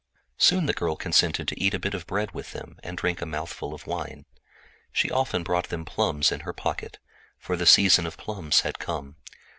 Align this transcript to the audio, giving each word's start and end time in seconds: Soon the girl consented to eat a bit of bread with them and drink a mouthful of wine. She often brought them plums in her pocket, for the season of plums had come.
Soon 0.39 0.65
the 0.65 0.73
girl 0.73 0.95
consented 0.95 1.47
to 1.47 1.63
eat 1.63 1.75
a 1.75 1.79
bit 1.79 1.93
of 1.93 2.07
bread 2.07 2.31
with 2.31 2.53
them 2.53 2.79
and 2.81 2.97
drink 2.97 3.21
a 3.21 3.25
mouthful 3.27 3.71
of 3.71 3.85
wine. 3.85 4.25
She 4.91 5.11
often 5.11 5.43
brought 5.43 5.69
them 5.69 5.85
plums 5.85 6.31
in 6.31 6.39
her 6.39 6.53
pocket, 6.53 6.97
for 7.37 7.55
the 7.55 7.67
season 7.67 8.07
of 8.07 8.17
plums 8.17 8.61
had 8.61 8.79
come. 8.79 9.17